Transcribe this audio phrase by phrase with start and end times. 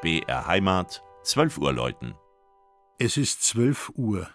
[0.00, 2.14] BR Heimat, 12 Uhr läuten.
[3.00, 4.28] Es ist 12 Uhr.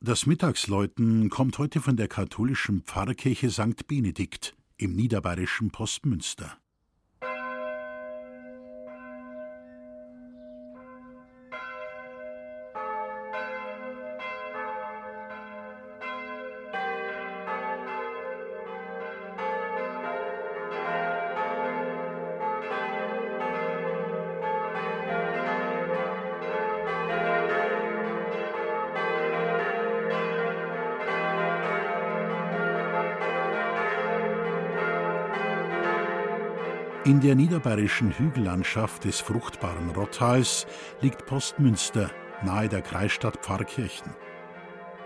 [0.00, 3.86] Das Mittagsläuten kommt heute von der katholischen Pfarrkirche St.
[3.86, 6.56] Benedikt im niederbayerischen Postmünster.
[37.06, 40.66] In der niederbayerischen Hügellandschaft des fruchtbaren Rottals
[41.00, 42.10] liegt Postmünster
[42.44, 44.12] nahe der Kreisstadt Pfarrkirchen.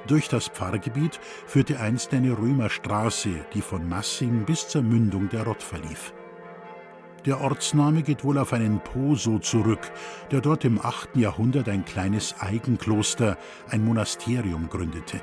[0.09, 5.63] Durch das Pfarrgebiet führte einst eine Römerstraße, die von Massing bis zur Mündung der Rott
[5.63, 6.13] verlief.
[7.27, 9.93] Der Ortsname geht wohl auf einen Poso zurück,
[10.33, 11.15] der dort im 8.
[11.15, 13.39] Jahrhundert ein kleines Eigenkloster,
[13.71, 15.21] ein Monasterium gründete.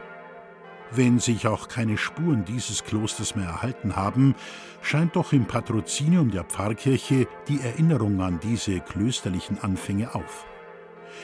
[0.94, 4.36] Wenn sich auch keine Spuren dieses Klosters mehr erhalten haben,
[4.82, 10.46] scheint doch im Patrozinium der Pfarrkirche die Erinnerung an diese klösterlichen Anfänge auf.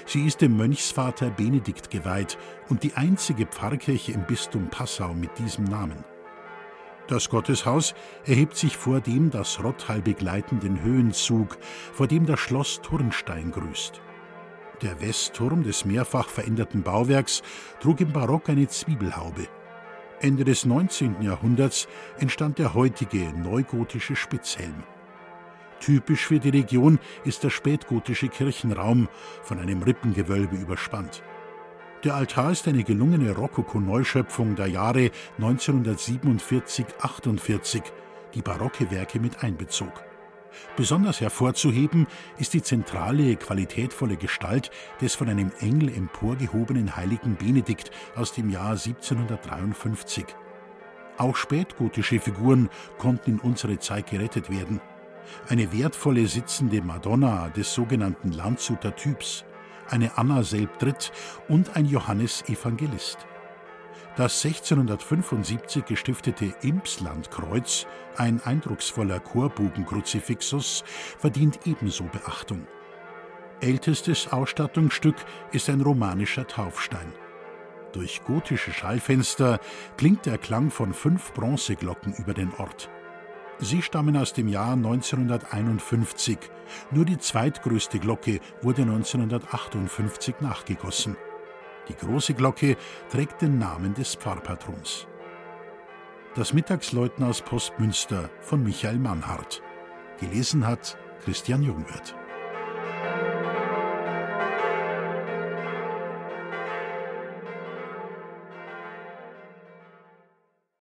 [0.06, 2.38] Sie ist dem Mönchsvater Benedikt geweiht
[2.70, 6.06] und die einzige Pfarrkirche im Bistum Passau mit diesem Namen.
[7.08, 7.94] Das Gotteshaus
[8.26, 11.58] erhebt sich vor dem das Rottal begleitenden Höhenzug,
[11.92, 14.02] vor dem das Schloss Turnstein grüßt.
[14.82, 17.42] Der Westturm des mehrfach veränderten Bauwerks
[17.80, 19.48] trug im Barock eine Zwiebelhaube.
[20.20, 21.22] Ende des 19.
[21.22, 21.88] Jahrhunderts
[22.18, 24.84] entstand der heutige neugotische Spitzhelm.
[25.80, 29.10] Typisch für die Region ist der spätgotische Kirchenraum,
[29.44, 31.22] von einem Rippengewölbe überspannt.
[32.04, 37.84] Der Altar ist eine gelungene Rokoko-Neuschöpfung der Jahre 1947-48,
[38.34, 40.07] die barocke Werke mit einbezog.
[40.76, 44.72] Besonders hervorzuheben ist die zentrale, qualitätvolle Gestalt
[45.02, 50.26] des von einem Engel emporgehobenen heiligen Benedikt aus dem Jahr 1753.
[51.18, 54.80] Auch spätgotische Figuren konnten in unsere Zeit gerettet werden.
[55.50, 59.44] Eine wertvolle sitzende Madonna des sogenannten Landshuter Typs,
[59.90, 61.12] eine Anna Selbdritt
[61.48, 63.26] und ein Johannes Evangelist.
[64.18, 67.86] Das 1675 gestiftete Impslandkreuz,
[68.16, 70.84] ein eindrucksvoller Chorbogenkruzifixus,
[71.20, 72.66] verdient ebenso Beachtung.
[73.62, 75.18] Ältestes Ausstattungsstück
[75.52, 77.14] ist ein romanischer Taufstein.
[77.92, 79.60] Durch gotische Schallfenster
[79.98, 82.90] klingt der Klang von fünf Bronzeglocken über den Ort.
[83.60, 86.40] Sie stammen aus dem Jahr 1951.
[86.90, 91.16] Nur die zweitgrößte Glocke wurde 1958 nachgegossen.
[91.90, 92.78] Die große Glocke
[93.10, 95.08] trägt den Namen des Pfarrpatrons.
[96.36, 99.62] Das Mittagsläuten aus Postmünster von Michael Mannhardt.
[100.20, 102.16] Gelesen hat Christian Jungwirth.